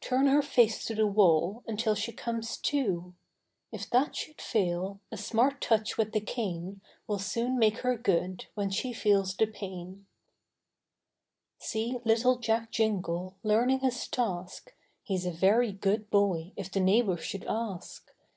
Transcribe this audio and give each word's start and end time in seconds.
Turn 0.00 0.28
her 0.28 0.42
face 0.42 0.84
to 0.84 0.94
the 0.94 1.08
wall, 1.08 1.64
Until 1.66 1.96
she 1.96 2.12
comes 2.12 2.56
to: 2.56 3.14
If 3.72 3.90
that 3.90 4.14
should 4.14 4.40
fail, 4.40 5.00
A 5.10 5.16
smart 5.16 5.60
touch 5.60 5.98
with 5.98 6.12
the 6.12 6.20
cane, 6.20 6.80
Will 7.08 7.18
soon 7.18 7.58
make 7.58 7.78
her 7.78 7.96
good, 7.98 8.46
When 8.54 8.70
she 8.70 8.92
feels 8.92 9.34
the 9.36 9.46
pain. 9.46 10.06
See 11.58 11.98
little 12.04 12.38
Jack 12.38 12.70
Jingle, 12.70 13.34
Learning 13.42 13.80
his 13.80 14.06
task, 14.06 14.72
Heâs 15.10 15.26
a 15.26 15.32
very 15.32 15.72
good 15.72 16.10
boy, 16.10 16.52
If 16.56 16.70
the 16.70 16.78
neighbours 16.78 17.24
should 17.24 17.44
ask. 17.48 18.08